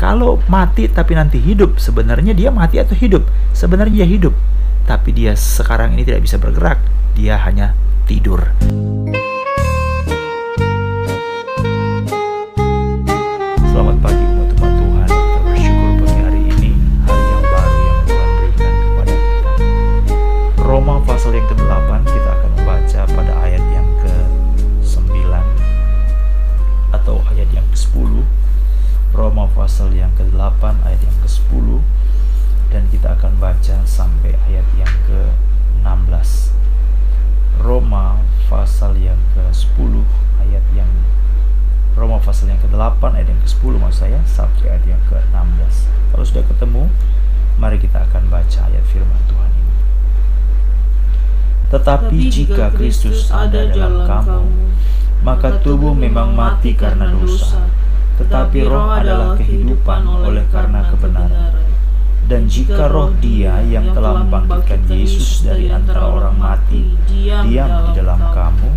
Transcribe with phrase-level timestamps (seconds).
[0.00, 3.20] Kalau mati tapi nanti hidup, sebenarnya dia mati atau hidup?
[3.52, 4.32] Sebenarnya dia hidup,
[4.88, 6.80] tapi dia sekarang ini tidak bisa bergerak,
[7.12, 7.76] dia hanya
[8.08, 8.48] tidur.
[29.30, 31.78] Roma pasal yang ke-8 ayat yang ke-10
[32.74, 36.50] dan kita akan baca sampai ayat yang ke-16.
[37.62, 38.18] Roma
[38.50, 40.02] pasal yang ke-10
[40.42, 40.90] ayat yang
[41.94, 45.74] Roma pasal yang ke-8 ayat yang ke-10 maksud saya sampai ayat yang ke-16.
[46.10, 46.90] Kalau sudah ketemu,
[47.54, 49.74] mari kita akan baca ayat firman Tuhan ini.
[51.70, 54.42] Tetapi jika Kristus ada dalam kamu,
[55.22, 57.70] maka tubuh memang mati karena dosa,
[58.20, 61.56] tetapi roh adalah kehidupan oleh karena kebenaran.
[62.30, 68.20] Dan jika roh dia yang telah membangkitkan Yesus dari antara orang mati diam di dalam
[68.30, 68.70] kamu,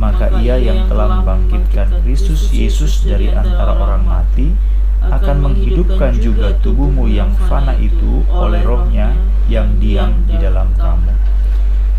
[0.00, 4.56] maka ia yang telah membangkitkan Kristus Yesus dari antara orang mati
[5.02, 9.12] akan menghidupkan juga tubuhmu yang fana itu oleh rohnya
[9.46, 11.12] yang diam di dalam kamu.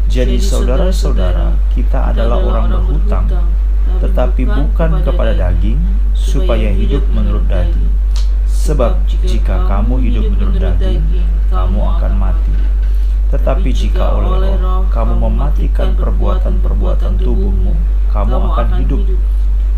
[0.08, 3.28] Jadi saudara-saudara, kita adalah orang berhutang,
[4.04, 5.80] tetapi bukan kepada daging,
[6.14, 7.90] supaya hidup menurut daging.
[8.48, 11.00] Sebab jika kamu hidup menurut daging,
[11.48, 12.52] kamu akan mati.
[13.28, 17.76] Tetapi jika oleh roh kamu mematikan perbuatan-perbuatan tubuhmu,
[18.12, 19.04] kamu akan hidup.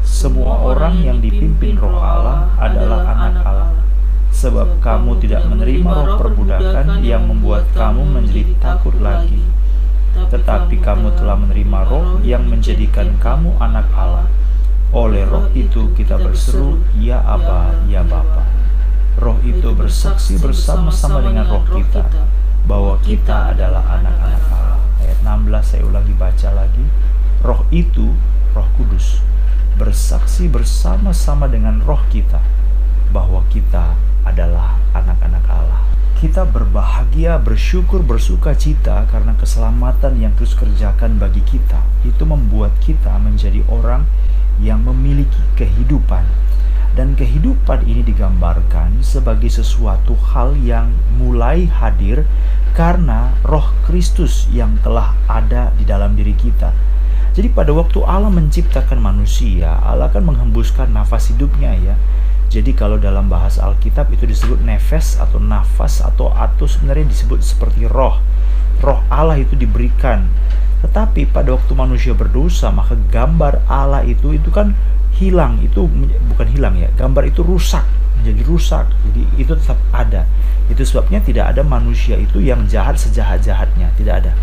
[0.05, 3.73] Semua orang yang dipimpin roh Allah adalah anak Allah.
[4.29, 9.41] Sebab kamu tidak menerima roh perbudakan yang membuat kamu menjadi takut lagi.
[10.29, 14.27] Tetapi kamu telah menerima roh yang menjadikan kamu anak Allah.
[14.89, 18.45] Oleh roh itu kita berseru, Ya Aba, Ya Bapa.
[19.19, 22.07] Roh itu bersaksi bersama-sama dengan roh kita
[22.65, 24.81] bahwa kita adalah anak-anak Allah.
[25.01, 26.85] Ayat 16 saya ulangi baca lagi.
[27.41, 28.13] Roh itu,
[28.53, 29.21] Roh Kudus,
[29.79, 32.41] bersaksi bersama-sama dengan roh kita
[33.09, 33.95] bahwa kita
[34.25, 35.81] adalah anak-anak Allah.
[36.19, 41.79] Kita berbahagia, bersyukur, bersuka cita karena keselamatan yang terus kerjakan bagi kita.
[42.03, 44.03] Itu membuat kita menjadi orang
[44.59, 46.27] yang memiliki kehidupan
[46.99, 52.27] dan kehidupan ini digambarkan sebagai sesuatu hal yang mulai hadir
[52.75, 56.75] karena roh Kristus yang telah ada di dalam diri kita.
[57.31, 61.95] Jadi pada waktu Allah menciptakan manusia, Allah akan menghembuskan nafas hidupnya ya.
[62.49, 67.85] Jadi kalau dalam bahasa Alkitab itu disebut nefes atau nafas atau atau sebenarnya disebut seperti
[67.85, 68.17] roh.
[68.81, 70.25] Roh Allah itu diberikan.
[70.81, 74.73] Tetapi pada waktu manusia berdosa, maka gambar Allah itu itu kan
[75.21, 75.61] hilang.
[75.61, 75.85] Itu
[76.33, 77.85] bukan hilang ya gambar itu rusak
[78.17, 78.85] menjadi rusak.
[79.05, 80.25] Jadi itu tetap ada.
[80.73, 84.33] Itu sebabnya tidak ada manusia itu yang jahat sejahat jahatnya tidak ada.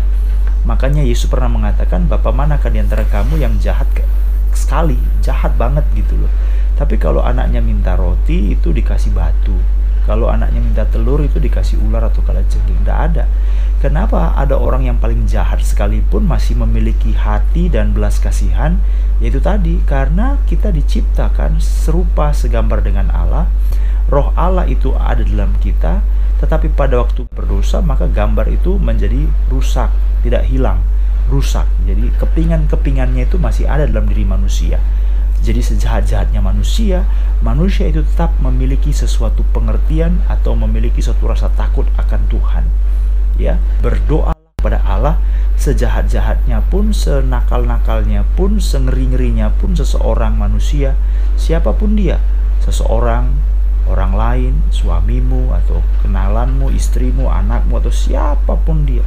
[0.63, 3.87] Makanya Yesus pernah mengatakan Bapak manakah di antara kamu yang jahat
[4.57, 6.31] sekali jahat banget gitu loh.
[6.73, 9.53] Tapi kalau anaknya minta roti itu dikasih batu.
[10.07, 12.81] Kalau anaknya minta telur itu dikasih ular atau kalajengking.
[12.81, 13.29] Tidak ada.
[13.77, 18.81] Kenapa ada orang yang paling jahat sekalipun masih memiliki hati dan belas kasihan?
[19.21, 23.45] Yaitu tadi, karena kita diciptakan serupa segambar dengan Allah,
[24.07, 26.01] roh Allah itu ada dalam kita,
[26.39, 29.91] tetapi pada waktu berdosa maka gambar itu menjadi rusak,
[30.23, 30.81] tidak hilang,
[31.27, 31.67] rusak.
[31.87, 34.79] Jadi kepingan-kepingannya itu masih ada dalam diri manusia.
[35.37, 37.05] Jadi sejahat-jahatnya manusia,
[37.45, 42.65] manusia itu tetap memiliki sesuatu pengertian atau memiliki suatu rasa takut akan Tuhan
[43.37, 45.21] ya berdoa pada Allah
[45.57, 50.97] sejahat-jahatnya pun senakal-nakalnya pun sengeri-ngerinya pun seseorang manusia
[51.37, 52.17] siapa pun dia
[52.65, 53.29] seseorang
[53.87, 59.05] orang lain suamimu atau kenalanmu istrimu anakmu atau siapa pun dia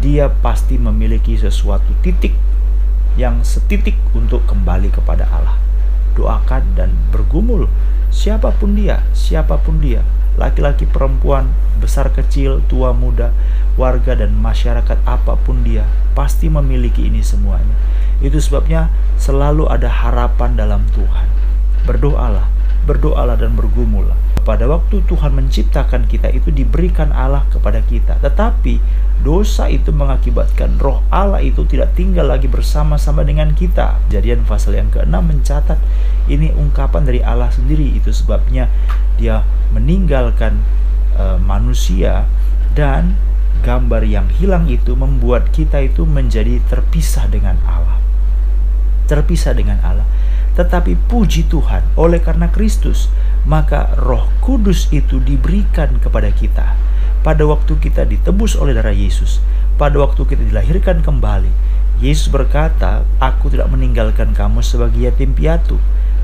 [0.00, 2.36] dia pasti memiliki sesuatu titik
[3.16, 5.56] yang setitik untuk kembali kepada Allah
[6.16, 7.68] doakan dan bergumul
[8.08, 10.04] siapa pun dia siapa pun dia
[10.36, 11.48] laki-laki perempuan,
[11.80, 13.32] besar kecil, tua muda,
[13.80, 17.72] warga dan masyarakat apa pun dia, pasti memiliki ini semuanya.
[18.20, 21.28] Itu sebabnya selalu ada harapan dalam Tuhan.
[21.88, 22.52] Berdoalah,
[22.86, 24.14] berdoalah dan bergumullah.
[24.46, 28.22] Pada waktu Tuhan menciptakan kita itu diberikan Allah kepada kita.
[28.22, 28.78] Tetapi
[29.26, 33.98] dosa itu mengakibatkan roh Allah itu tidak tinggal lagi bersama-sama dengan kita.
[34.06, 35.82] Jadian pasal yang ke-6 mencatat
[36.30, 37.90] ini ungkapan dari Allah sendiri.
[37.98, 38.70] Itu sebabnya
[39.18, 39.42] dia
[39.74, 40.62] meninggalkan
[41.18, 42.30] uh, manusia
[42.78, 43.18] dan
[43.66, 47.98] gambar yang hilang itu membuat kita itu menjadi terpisah dengan Allah.
[49.10, 50.06] Terpisah dengan Allah.
[50.56, 53.12] Tetapi puji Tuhan, oleh karena Kristus,
[53.44, 56.72] maka Roh Kudus itu diberikan kepada kita.
[57.20, 59.44] Pada waktu kita ditebus oleh darah Yesus,
[59.76, 61.52] pada waktu kita dilahirkan kembali,
[62.00, 65.76] Yesus berkata, "Aku tidak meninggalkan kamu sebagai yatim piatu."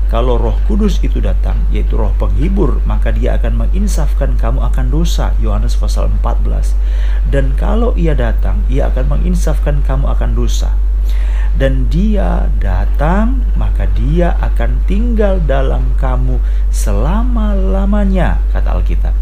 [0.09, 5.33] Kalau Roh Kudus itu datang, yaitu Roh penghibur, maka Dia akan menginsafkan kamu akan dosa.
[5.41, 6.77] Yohanes pasal 14.
[7.29, 10.77] Dan kalau Ia datang, Ia akan menginsafkan kamu akan dosa
[11.53, 16.41] dan dia datang, maka dia akan tinggal dalam kamu
[16.73, 19.13] selama-lamanya, kata Alkitab.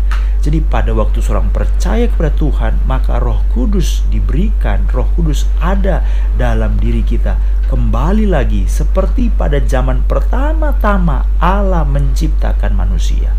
[0.42, 6.02] Jadi pada waktu seorang percaya kepada Tuhan, maka Roh Kudus diberikan, Roh Kudus ada
[6.34, 7.38] dalam diri kita.
[7.70, 13.38] Kembali lagi seperti pada zaman pertama-tama Allah menciptakan manusia.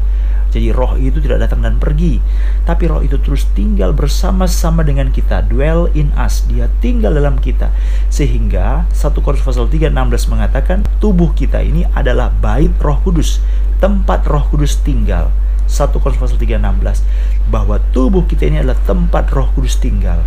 [0.52, 2.20] Jadi roh itu tidak datang dan pergi,
[2.68, 6.44] tapi roh itu terus tinggal bersama-sama dengan kita, dwell in us.
[6.44, 7.72] Dia tinggal dalam kita.
[8.12, 13.40] Sehingga 1 Korintus pasal 3 16 mengatakan tubuh kita ini adalah bait Roh Kudus,
[13.80, 15.32] tempat Roh Kudus tinggal.
[15.72, 20.20] 1 Korintus pasal 3 16 bahwa tubuh kita ini adalah tempat Roh Kudus tinggal.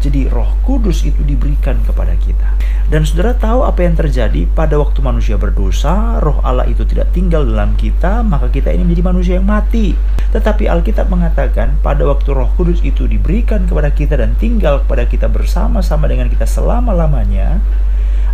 [0.00, 2.56] Jadi roh kudus itu diberikan kepada kita.
[2.86, 7.42] Dan saudara tahu apa yang terjadi pada waktu manusia berdosa, roh Allah itu tidak tinggal
[7.42, 9.98] dalam kita, maka kita ini menjadi manusia yang mati.
[10.30, 15.26] Tetapi Alkitab mengatakan pada waktu roh kudus itu diberikan kepada kita dan tinggal kepada kita
[15.26, 17.58] bersama-sama dengan kita selama-lamanya,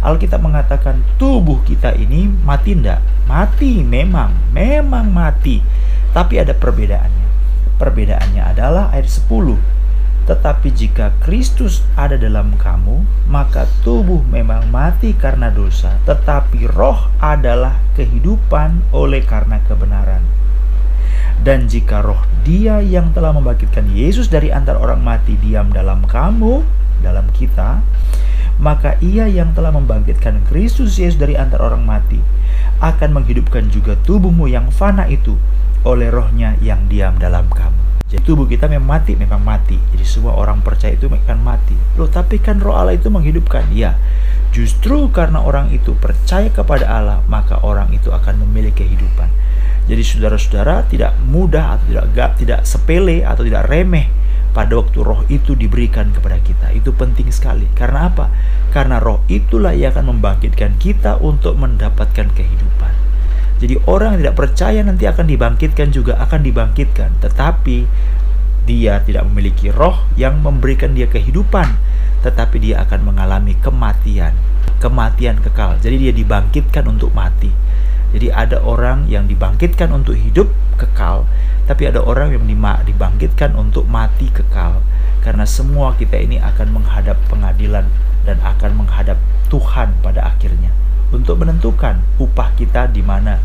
[0.03, 3.00] Alkitab mengatakan tubuh kita ini mati tidak?
[3.31, 5.62] Mati memang, memang mati.
[6.11, 7.26] Tapi ada perbedaannya.
[7.79, 9.81] Perbedaannya adalah ayat 10
[10.23, 17.83] tetapi jika Kristus ada dalam kamu, maka tubuh memang mati karena dosa, tetapi roh adalah
[17.99, 20.23] kehidupan oleh karena kebenaran.
[21.43, 26.63] Dan jika roh dia yang telah membangkitkan Yesus dari antara orang mati diam dalam kamu,
[27.03, 27.83] dalam kita,
[28.63, 32.23] maka ia yang telah membangkitkan Kristus Yesus dari antara orang mati
[32.79, 35.35] akan menghidupkan juga tubuhmu yang fana itu
[35.83, 37.92] oleh rohnya yang diam dalam kamu.
[38.12, 39.81] Jadi tubuh kita memang mati, memang mati.
[39.97, 41.73] Jadi semua orang percaya itu akan mati.
[41.97, 43.73] Loh, tapi kan roh Allah itu menghidupkan.
[43.73, 43.97] Ya,
[44.53, 49.32] justru karena orang itu percaya kepada Allah, maka orang itu akan memiliki kehidupan.
[49.88, 54.12] Jadi saudara-saudara tidak mudah atau tidak gap, tidak sepele atau tidak remeh
[54.53, 56.69] pada waktu roh itu diberikan kepada kita.
[56.76, 57.65] Itu penting sekali.
[57.73, 58.29] Karena apa?
[58.76, 63.02] Karena roh itulah yang akan membangkitkan kita untuk mendapatkan kehidupan.
[63.62, 67.87] Jadi orang yang tidak percaya nanti akan dibangkitkan juga akan dibangkitkan, tetapi
[68.67, 71.79] dia tidak memiliki roh yang memberikan dia kehidupan,
[72.26, 74.35] tetapi dia akan mengalami kematian,
[74.82, 75.79] kematian kekal.
[75.79, 77.55] Jadi dia dibangkitkan untuk mati.
[78.11, 81.23] Jadi ada orang yang dibangkitkan untuk hidup kekal,
[81.70, 82.43] tapi ada orang yang
[82.82, 84.82] dibangkitkan untuk mati kekal.
[85.23, 87.87] Karena semua kita ini akan menghadap pengadilan
[88.26, 90.81] dan akan menghadap Tuhan pada akhirnya
[91.12, 93.38] untuk menentukan upah kita di mana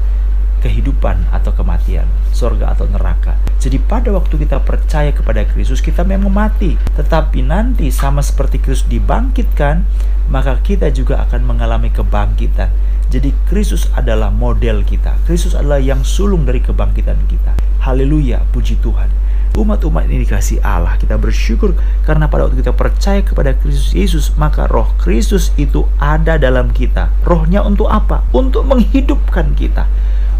[0.57, 3.37] kehidupan atau kematian, surga atau neraka.
[3.61, 6.73] Jadi pada waktu kita percaya kepada Kristus, kita memang mati.
[6.97, 9.85] Tetapi nanti sama seperti Kristus dibangkitkan,
[10.33, 12.73] maka kita juga akan mengalami kebangkitan.
[13.07, 15.15] Jadi Kristus adalah model kita.
[15.29, 17.53] Kristus adalah yang sulung dari kebangkitan kita.
[17.85, 19.16] Haleluya, puji Tuhan
[19.55, 20.99] umat-umat ini dikasih Allah.
[20.99, 26.35] Kita bersyukur karena pada waktu kita percaya kepada Kristus Yesus, maka roh Kristus itu ada
[26.35, 27.13] dalam kita.
[27.23, 28.27] Rohnya untuk apa?
[28.35, 29.87] Untuk menghidupkan kita.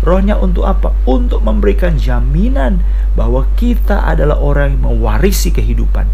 [0.03, 0.91] Rohnya untuk apa?
[1.07, 2.83] Untuk memberikan jaminan
[3.17, 6.05] bahwa kita adalah orang yang mewarisi kehidupan.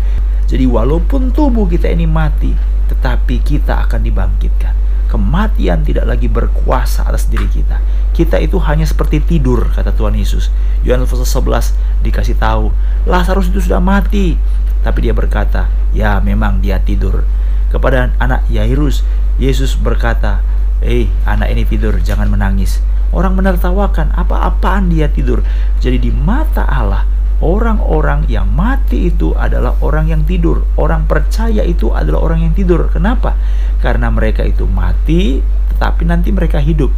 [0.47, 2.53] Jadi walaupun tubuh kita ini mati,
[2.91, 7.77] tetapi kita akan dibangkitkan kematian tidak lagi berkuasa atas diri kita.
[8.17, 10.49] Kita itu hanya seperti tidur, kata Tuhan Yesus.
[10.81, 11.29] Yohanes pasal
[11.69, 12.73] 11 dikasih tahu,
[13.05, 14.41] Lazarus itu sudah mati.
[14.81, 17.21] Tapi dia berkata, ya memang dia tidur.
[17.69, 19.05] Kepada anak Yairus,
[19.37, 20.41] Yesus berkata,
[20.83, 22.83] Eh, anak ini tidur, jangan menangis.
[23.15, 25.39] Orang menertawakan, apa-apaan dia tidur.
[25.79, 27.07] Jadi di mata Allah,
[27.43, 30.63] orang-orang yang mati itu adalah orang yang tidur.
[30.79, 32.87] Orang percaya itu adalah orang yang tidur.
[32.87, 33.35] Kenapa?
[33.83, 35.43] Karena mereka itu mati,
[35.75, 36.89] tetapi nanti mereka hidup.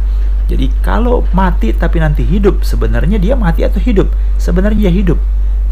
[0.46, 4.06] Jadi kalau mati tapi nanti hidup, sebenarnya dia mati atau hidup?
[4.38, 5.18] Sebenarnya dia hidup.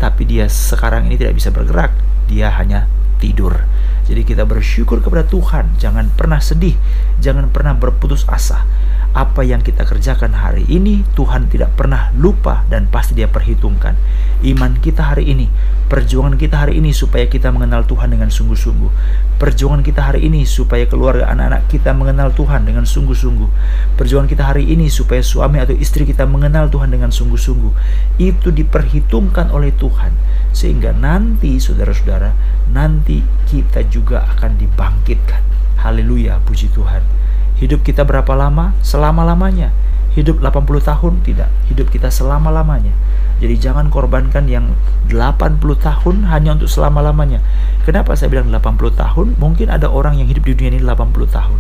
[0.03, 1.95] Tapi dia sekarang ini tidak bisa bergerak.
[2.27, 2.91] Dia hanya
[3.23, 3.63] tidur.
[4.05, 6.75] Jadi kita bersyukur kepada Tuhan, jangan pernah sedih,
[7.23, 8.67] jangan pernah berputus asa
[9.15, 13.95] apa yang kita kerjakan hari ini Tuhan tidak pernah lupa dan pasti dia perhitungkan.
[14.43, 15.47] Iman kita hari ini
[15.87, 18.91] perjuangan kita hari ini supaya kita mengenal Tuhan dengan sungguh-sungguh.
[19.39, 23.49] Perjuangan kita hari ini supaya keluarga anak-anak kita mengenal Tuhan dengan sungguh-sungguh.
[23.95, 27.73] Perjuangan kita hari ini supaya suami atau istri kita mengenal Tuhan dengan sungguh-sungguh.
[28.19, 30.11] Itu diperhitungkan oleh Tuhan
[30.51, 32.35] sehingga nanti saudara-saudara
[32.75, 35.55] nanti kita juga akan dibangkitkan.
[35.79, 37.24] Haleluya puji Tuhan
[37.59, 38.75] Hidup kita berapa lama?
[38.83, 39.71] Selama-lamanya.
[40.15, 42.95] hidup 80 tahun tidak, hidup kita selama-lamanya.
[43.43, 44.79] Jadi jangan korbankan yang
[45.11, 47.43] 80 tahun hanya untuk selama-lamanya.
[47.83, 49.35] Kenapa saya bilang 80 tahun?
[49.43, 51.59] Mungkin ada orang yang hidup di dunia ini 80 tahun.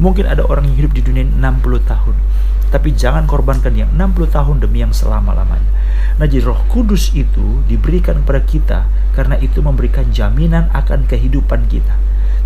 [0.00, 2.16] Mungkin ada orang yang hidup di dunia ini 60 tahun.
[2.72, 5.68] Tapi jangan korbankan yang 60 tahun demi yang selama-lamanya.
[6.16, 8.78] Nah, jadi Roh Kudus itu diberikan kepada kita
[9.12, 11.92] karena itu memberikan jaminan akan kehidupan kita.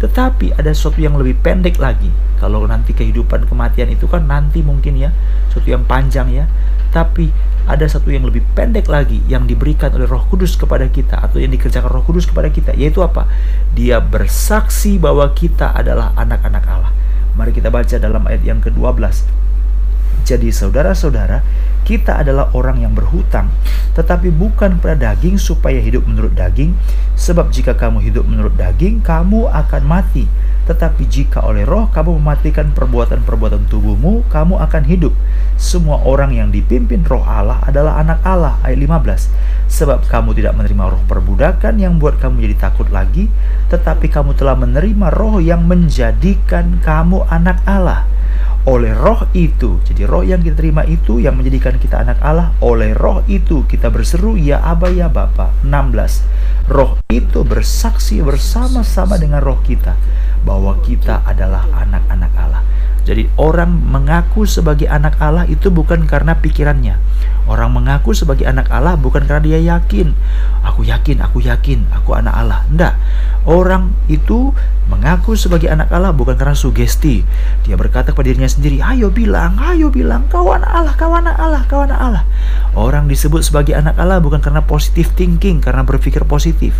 [0.06, 2.14] Tetapi ada sesuatu yang lebih pendek lagi.
[2.38, 5.10] Kalau nanti kehidupan kematian itu kan nanti mungkin ya,
[5.50, 6.46] sesuatu yang panjang ya.
[6.94, 7.34] Tapi
[7.66, 11.50] ada satu yang lebih pendek lagi yang diberikan oleh Roh Kudus kepada kita atau yang
[11.50, 13.26] dikerjakan Roh Kudus kepada kita yaitu apa?
[13.74, 16.94] Dia bersaksi bahwa kita adalah anak-anak Allah.
[17.34, 19.26] Mari kita baca dalam ayat yang ke-12.
[20.26, 21.38] Jadi saudara-saudara,
[21.86, 23.46] kita adalah orang yang berhutang,
[23.94, 26.74] tetapi bukan pada daging supaya hidup menurut daging,
[27.14, 30.26] sebab jika kamu hidup menurut daging, kamu akan mati.
[30.66, 35.14] Tetapi jika oleh roh kamu mematikan perbuatan-perbuatan tubuhmu, kamu akan hidup.
[35.54, 38.58] Semua orang yang dipimpin roh Allah adalah anak Allah.
[38.66, 39.30] Ayat 15.
[39.70, 43.30] Sebab kamu tidak menerima roh perbudakan yang buat kamu jadi takut lagi,
[43.70, 48.10] tetapi kamu telah menerima roh yang menjadikan kamu anak Allah
[48.66, 49.78] oleh roh itu.
[49.86, 52.50] Jadi roh yang kita terima itu yang menjadikan kita anak Allah.
[52.58, 55.54] Oleh roh itu kita berseru ya Aba ya Bapa.
[55.62, 56.66] 16.
[56.66, 59.94] Roh itu bersaksi bersama-sama dengan roh kita
[60.42, 62.65] bahwa kita adalah anak-anak Allah.
[63.06, 66.98] Jadi orang mengaku sebagai anak Allah itu bukan karena pikirannya.
[67.46, 70.10] Orang mengaku sebagai anak Allah bukan karena dia yakin.
[70.66, 72.66] Aku yakin, aku yakin, aku anak Allah.
[72.66, 72.94] Tidak.
[73.46, 74.50] Orang itu
[74.90, 77.22] mengaku sebagai anak Allah bukan karena sugesti.
[77.62, 81.62] Dia berkata kepada dirinya sendiri, ayo bilang, ayo bilang, kau anak Allah, kau anak Allah,
[81.70, 82.24] kau anak Allah.
[82.76, 86.76] Orang disebut sebagai anak Allah bukan karena positive thinking, karena berpikir positif.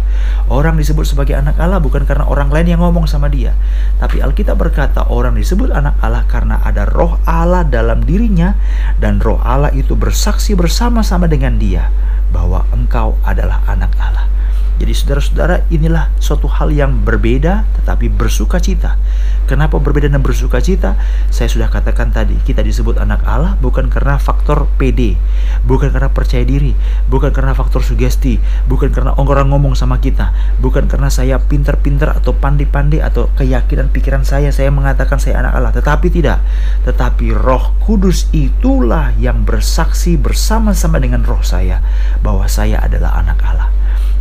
[0.53, 3.57] Orang disebut sebagai anak Allah bukan karena orang lain yang ngomong sama dia.
[3.97, 8.53] Tapi Alkitab berkata orang disebut anak Allah karena ada roh Allah dalam dirinya
[9.01, 11.89] dan roh Allah itu bersaksi bersama-sama dengan dia
[12.29, 14.36] bahwa engkau adalah anak Allah.
[14.77, 19.01] Jadi saudara-saudara inilah suatu hal yang berbeda tetapi bersuka cita.
[19.47, 20.99] Kenapa berbeda dan bersuka cita?
[21.31, 25.15] Saya sudah katakan tadi, kita disebut anak Allah bukan karena faktor PD,
[25.63, 26.75] bukan karena percaya diri,
[27.07, 32.35] bukan karena faktor sugesti, bukan karena orang ngomong sama kita, bukan karena saya pintar-pintar atau
[32.35, 36.43] pandai-pandai atau keyakinan pikiran saya saya mengatakan saya anak Allah, tetapi tidak.
[36.83, 41.79] Tetapi Roh Kudus itulah yang bersaksi bersama-sama dengan roh saya
[42.19, 43.76] bahwa saya adalah anak Allah.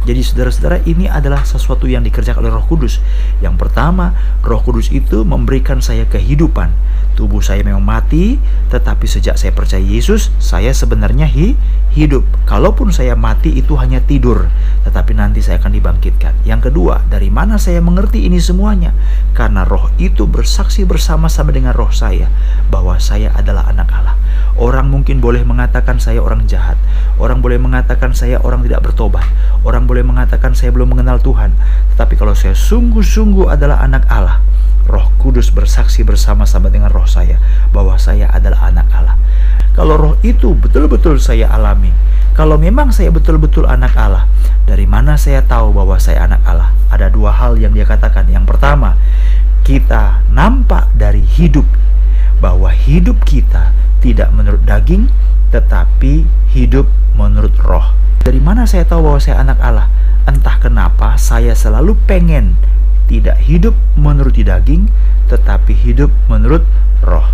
[0.06, 3.02] Jadi saudara-saudara ini adalah sesuatu yang dikerjakan oleh Roh Kudus.
[3.42, 4.14] Yang pertama,
[4.46, 6.70] Roh Kudus itu memberikan saya kehidupan.
[7.18, 8.38] Tubuh saya memang mati,
[8.70, 11.56] tetapi sejak saya percaya Yesus, saya sebenarnya hi
[11.96, 12.28] hidup.
[12.44, 14.52] Kalaupun saya mati itu hanya tidur,
[14.84, 16.36] tetapi nanti saya akan dibangkitkan.
[16.44, 18.92] Yang kedua, dari mana saya mengerti ini semuanya?
[19.32, 22.28] Karena roh itu bersaksi bersama-sama dengan roh saya
[22.68, 24.20] bahwa saya adalah anak Allah.
[24.60, 26.76] Orang mungkin boleh mengatakan saya orang jahat.
[27.16, 29.24] Orang boleh mengatakan saya orang tidak bertobat.
[29.64, 31.56] Orang boleh mengatakan saya belum mengenal Tuhan.
[31.96, 34.44] Tetapi kalau saya sungguh-sungguh adalah anak Allah,
[34.86, 37.42] Roh Kudus bersaksi bersama-sama dengan roh saya
[37.74, 39.16] bahwa saya adalah anak Allah.
[39.74, 41.92] Kalau roh itu betul-betul saya alami,
[42.36, 44.28] kalau memang saya betul-betul anak Allah,
[44.68, 46.70] dari mana saya tahu bahwa saya anak Allah?
[46.92, 48.28] Ada dua hal yang dia katakan.
[48.28, 48.96] Yang pertama,
[49.66, 51.66] kita nampak dari hidup
[52.40, 55.10] bahwa hidup kita tidak menurut daging,
[55.50, 56.86] tetapi hidup.
[58.26, 59.86] Dari mana saya tahu bahwa saya anak Allah?
[60.26, 62.58] Entah kenapa saya selalu pengen
[63.06, 64.90] tidak hidup menuruti daging,
[65.30, 66.66] tetapi hidup menurut
[67.06, 67.30] roh.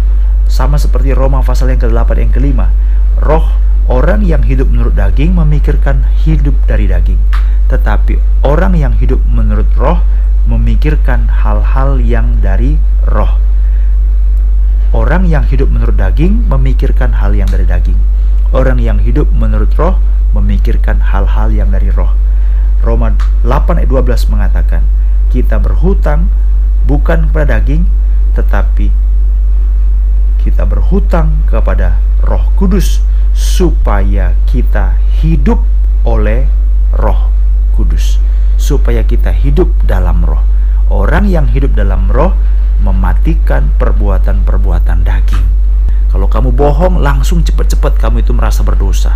[0.51, 2.75] Sama seperti Roma pasal yang ke-8 yang kelima.
[3.23, 3.55] Roh
[3.87, 7.23] orang yang hidup menurut daging memikirkan hidup dari daging.
[7.71, 10.03] Tetapi orang yang hidup menurut roh
[10.43, 12.75] memikirkan hal-hal yang dari
[13.07, 13.39] roh.
[14.91, 17.95] Orang yang hidup menurut daging memikirkan hal yang dari daging.
[18.51, 19.95] Orang yang hidup menurut roh
[20.35, 22.11] memikirkan hal-hal yang dari roh.
[22.83, 23.15] Roma
[23.47, 24.83] 8 ayat 12 mengatakan,
[25.31, 26.27] kita berhutang
[26.83, 27.87] bukan kepada daging,
[28.35, 28.91] tetapi
[30.41, 35.61] kita berhutang kepada Roh Kudus supaya kita hidup
[36.03, 36.49] oleh
[36.97, 37.29] Roh
[37.77, 38.17] Kudus,
[38.57, 40.41] supaya kita hidup dalam Roh.
[40.91, 42.35] Orang yang hidup dalam Roh
[42.81, 45.60] mematikan perbuatan-perbuatan daging.
[46.11, 49.15] Kalau kamu bohong, langsung cepat-cepat kamu itu merasa berdosa.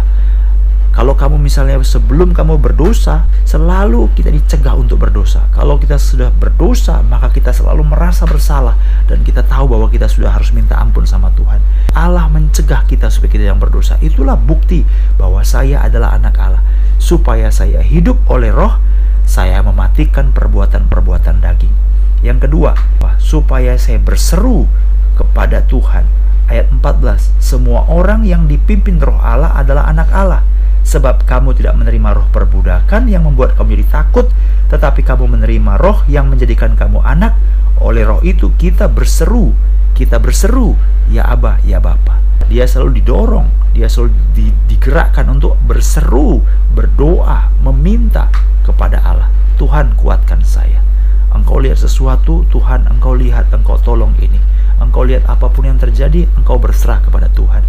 [0.96, 5.44] Kalau kamu misalnya sebelum kamu berdosa, selalu kita dicegah untuk berdosa.
[5.52, 8.80] Kalau kita sudah berdosa, maka kita selalu merasa bersalah
[9.12, 11.60] dan kita tahu bahwa kita sudah harus minta ampun sama Tuhan.
[11.92, 14.00] Allah mencegah kita supaya kita yang berdosa.
[14.00, 14.88] Itulah bukti
[15.20, 16.64] bahwa saya adalah anak Allah.
[16.96, 18.80] Supaya saya hidup oleh roh,
[19.28, 21.76] saya mematikan perbuatan-perbuatan daging.
[22.24, 22.72] Yang kedua,
[23.20, 24.64] supaya saya berseru
[25.20, 27.42] kepada Tuhan ayat 14.
[27.42, 30.42] Semua orang yang dipimpin roh Allah adalah anak Allah.
[30.86, 34.30] Sebab kamu tidak menerima roh perbudakan yang membuat kamu jadi takut,
[34.70, 37.34] tetapi kamu menerima roh yang menjadikan kamu anak.
[37.82, 39.52] Oleh roh itu kita berseru,
[39.98, 40.78] kita berseru,
[41.10, 42.22] ya Abah, ya Bapa.
[42.46, 46.46] Dia selalu didorong, dia selalu di, digerakkan untuk berseru,
[46.78, 48.30] berdoa, meminta
[48.62, 49.30] kepada Allah.
[49.58, 50.86] Tuhan kuatkan saya.
[51.34, 54.38] Engkau lihat sesuatu, Tuhan engkau lihat, engkau tolong ini.
[54.80, 57.64] Engkau lihat apa pun yang terjadi, engkau berserah kepada Tuhan.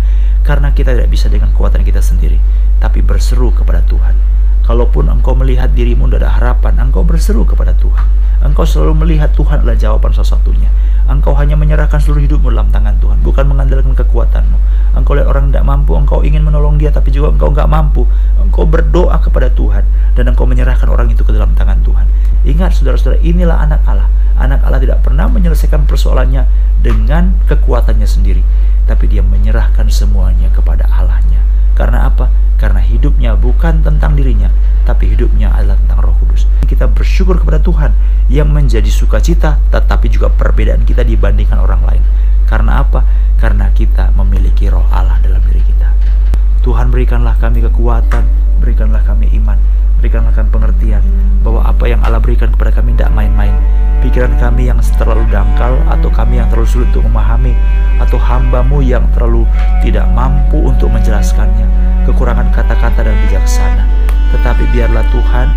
[0.47, 2.39] Karena kita tidak bisa dengan kekuatan kita sendiri,
[2.79, 4.36] tapi berseru kepada Tuhan.
[4.66, 8.02] Kalaupun engkau melihat dirimu tidak ada harapan, engkau berseru kepada Tuhan.
[8.42, 10.66] Engkau selalu melihat Tuhan adalah jawaban satu-satunya.
[11.06, 14.58] Engkau hanya menyerahkan seluruh hidupmu dalam tangan Tuhan, bukan mengandalkan kekuatanmu.
[14.99, 18.11] Engkau lihat orang tidak mampu, engkau ingin menolong dia, tapi juga engkau nggak mampu.
[18.42, 19.87] Engkau berdoa kepada Tuhan,
[20.18, 22.06] dan engkau menyerahkan orang itu ke dalam tangan Tuhan.
[22.42, 24.11] Ingat saudara-saudara, inilah anak Allah.
[24.35, 26.42] Anak Allah tidak pernah menyelesaikan persoalannya
[26.82, 28.42] dengan kekuatannya sendiri,
[28.90, 31.46] tapi dia menyerahkan semuanya kepada Allahnya.
[31.76, 32.33] Karena apa?
[32.56, 34.49] Karena hidupnya bukan tentang dirinya,
[34.88, 36.49] tapi hidupnya adalah tentang Roh Kudus.
[36.64, 37.92] Kita bersyukur kepada Tuhan
[38.33, 42.02] yang menjadi sukacita, tetapi juga perbedaan kita dibandingkan orang lain.
[42.49, 43.04] Karena apa?
[43.37, 45.92] Karena kita memiliki Roh Allah dalam diri kita.
[46.64, 48.25] Tuhan berikanlah kami kekuatan,
[48.59, 49.61] berikanlah kami iman,
[50.00, 51.04] berikanlah kami pengertian
[51.45, 53.54] bahwa apa yang Allah berikan kepada kami tidak main-main,
[54.00, 57.52] pikiran kami yang terlalu dangkal atau kami yang terlalu sulit untuk memahami
[58.00, 59.47] atau hambamu yang terlalu
[59.87, 61.66] tidak mampu untuk menjelaskannya.
[62.11, 63.87] Kekurangan kata-kata dan bijaksana.
[64.35, 65.49] Tetapi biarlah Tuhan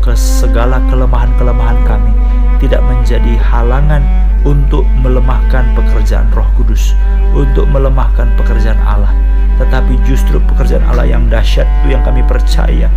[0.00, 2.14] ke segala kelemahan-kelemahan kami
[2.62, 4.00] tidak menjadi halangan
[4.46, 6.96] untuk melemahkan pekerjaan Roh Kudus,
[7.36, 9.12] untuk melemahkan pekerjaan Allah,
[9.60, 12.88] tetapi justru pekerjaan Allah yang dahsyat itu yang kami percaya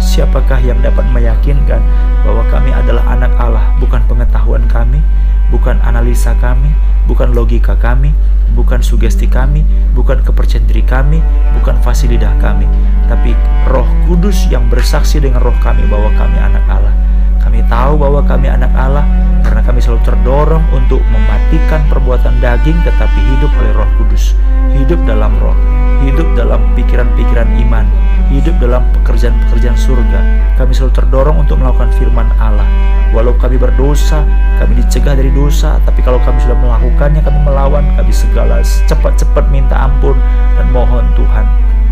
[0.00, 1.84] Siapakah yang dapat meyakinkan
[2.24, 5.04] bahwa kami adalah anak Allah, bukan pengetahuan kami,
[5.52, 6.72] bukan analisa kami,
[7.04, 8.16] bukan logika kami,
[8.56, 9.60] bukan sugesti kami,
[9.92, 11.20] bukan kepercayaan kami,
[11.52, 12.64] bukan fasilitas kami,
[13.12, 13.36] tapi
[13.68, 16.96] Roh Kudus yang bersaksi dengan roh kami bahwa kami anak Allah.
[17.36, 19.04] Kami tahu bahwa kami anak Allah
[19.44, 24.32] karena kami selalu terdorong untuk mematikan perbuatan daging tetapi hidup oleh Roh Kudus,
[24.76, 25.56] hidup dalam roh,
[26.04, 27.86] hidup dalam pikiran-pikiran iman,
[28.32, 30.20] hidup dalam pekerjaan-pekerjaan surga.
[30.56, 32.64] Kami selalu terdorong untuk melakukan firman Allah.
[33.10, 34.22] Walau kami berdosa,
[34.62, 39.74] kami dicegah dari dosa, tapi kalau kami sudah melakukannya, kami melawan, kami segala cepat-cepat minta
[39.74, 40.14] ampun
[40.54, 41.42] dan mohon Tuhan,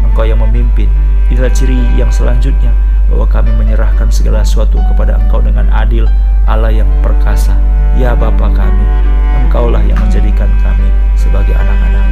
[0.06, 0.86] Engkau yang memimpin.
[1.26, 2.70] Inilah ciri yang selanjutnya,
[3.10, 6.06] bahwa kami menyerahkan segala sesuatu kepada Engkau dengan adil,
[6.46, 7.58] Allah yang perkasa.
[7.98, 8.86] Ya Bapa kami,
[9.42, 10.86] Engkaulah yang menjadikan kami
[11.18, 12.07] sebagai anak-anakmu.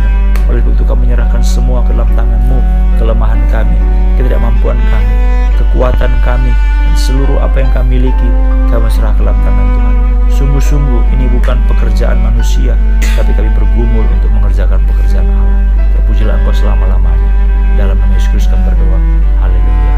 [0.72, 2.58] Itu kami menyerahkan semua ke dalam tanganmu,
[2.98, 3.78] kelemahan kami,
[4.18, 5.14] ketidakmampuan kami,
[5.60, 8.30] kekuatan kami, dan seluruh apa yang kami miliki,
[8.68, 9.94] kami serah ke dalam tangan Tuhan.
[10.26, 12.74] Sungguh-sungguh ini bukan pekerjaan manusia,
[13.16, 15.60] tapi kami bergumul untuk mengerjakan pekerjaan Allah.
[15.96, 17.30] Terpujilah Engkau selama-lamanya.
[17.76, 18.98] Dalam nama Yesus kami berdoa.
[19.40, 19.94] Haleluya.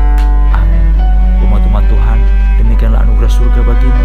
[0.54, 0.84] Amin.
[1.42, 2.18] Umat-umat Tuhan,
[2.62, 4.04] demikianlah anugerah surga bagimu.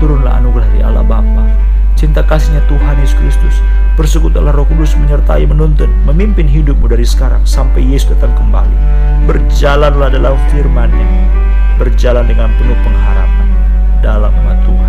[0.00, 1.70] Turunlah anugerah dari Allah Bapa
[2.00, 3.60] cinta kasihnya Tuhan Yesus Kristus,
[4.00, 8.72] persekutulah Roh Kudus menyertai menuntun, memimpin hidupmu dari sekarang sampai Yesus datang kembali.
[9.28, 11.08] Berjalanlah dalam firman-Nya,
[11.76, 13.48] berjalan dengan penuh pengharapan
[14.00, 14.79] dalam nama Tuhan.